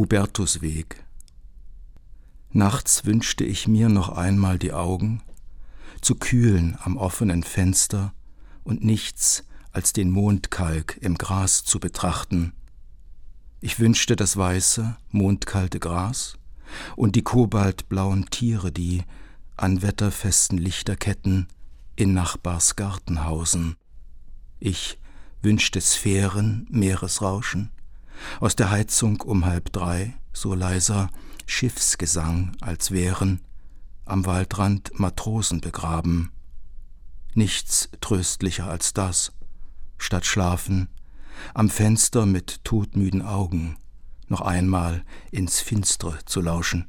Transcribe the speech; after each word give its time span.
Hubertusweg. 0.00 1.04
Nachts 2.52 3.04
wünschte 3.04 3.44
ich 3.44 3.68
mir 3.68 3.90
noch 3.90 4.08
einmal 4.08 4.58
die 4.58 4.72
Augen 4.72 5.20
zu 6.00 6.14
kühlen 6.14 6.78
am 6.82 6.96
offenen 6.96 7.42
Fenster 7.42 8.14
und 8.64 8.82
nichts 8.82 9.44
als 9.72 9.92
den 9.92 10.10
Mondkalk 10.10 10.96
im 11.02 11.18
Gras 11.18 11.64
zu 11.64 11.78
betrachten. 11.80 12.54
Ich 13.60 13.78
wünschte 13.78 14.16
das 14.16 14.38
weiße, 14.38 14.96
mondkalte 15.10 15.78
Gras 15.78 16.38
und 16.96 17.14
die 17.14 17.22
kobaltblauen 17.22 18.24
Tiere, 18.30 18.72
die 18.72 19.02
an 19.58 19.82
wetterfesten 19.82 20.56
Lichterketten 20.56 21.46
in 21.94 22.14
Nachbars 22.14 22.74
Garten 22.74 23.26
hausen. 23.26 23.76
Ich 24.60 24.98
wünschte 25.42 25.82
Sphären, 25.82 26.66
Meeresrauschen, 26.70 27.70
aus 28.40 28.56
der 28.56 28.70
Heizung 28.70 29.20
um 29.20 29.44
halb 29.44 29.72
drei, 29.72 30.14
so 30.32 30.54
leiser 30.54 31.10
Schiffsgesang, 31.46 32.56
als 32.60 32.90
wären 32.90 33.40
am 34.04 34.26
Waldrand 34.26 34.98
Matrosen 34.98 35.60
begraben. 35.60 36.30
Nichts 37.34 37.88
tröstlicher 38.00 38.68
als 38.68 38.92
das, 38.92 39.32
statt 39.98 40.26
schlafen, 40.26 40.88
am 41.54 41.70
Fenster 41.70 42.26
mit 42.26 42.64
todmüden 42.64 43.22
Augen 43.22 43.76
noch 44.28 44.40
einmal 44.40 45.04
ins 45.30 45.60
Finstre 45.60 46.18
zu 46.24 46.40
lauschen. 46.40 46.86